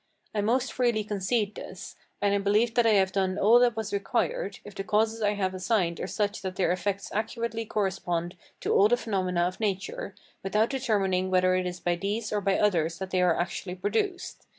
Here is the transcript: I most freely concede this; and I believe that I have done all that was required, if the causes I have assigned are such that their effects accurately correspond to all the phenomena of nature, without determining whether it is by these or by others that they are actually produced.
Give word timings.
I 0.33 0.41
most 0.41 0.73
freely 0.73 1.03
concede 1.03 1.53
this; 1.53 1.95
and 2.23 2.33
I 2.33 2.39
believe 2.39 2.73
that 2.73 2.87
I 2.87 2.93
have 2.93 3.11
done 3.11 3.37
all 3.37 3.59
that 3.59 3.75
was 3.75 3.93
required, 3.93 4.57
if 4.65 4.73
the 4.73 4.83
causes 4.83 5.21
I 5.21 5.33
have 5.33 5.53
assigned 5.53 5.99
are 5.99 6.07
such 6.07 6.41
that 6.41 6.55
their 6.55 6.71
effects 6.71 7.11
accurately 7.13 7.65
correspond 7.65 8.35
to 8.61 8.73
all 8.73 8.87
the 8.87 8.97
phenomena 8.97 9.41
of 9.43 9.59
nature, 9.59 10.15
without 10.41 10.71
determining 10.71 11.29
whether 11.29 11.53
it 11.53 11.67
is 11.67 11.79
by 11.79 11.97
these 11.97 12.33
or 12.33 12.41
by 12.41 12.57
others 12.57 12.97
that 12.97 13.11
they 13.11 13.21
are 13.21 13.37
actually 13.39 13.75
produced. 13.75 14.47